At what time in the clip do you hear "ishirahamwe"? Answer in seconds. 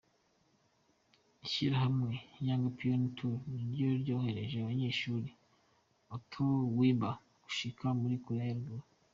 1.45-2.11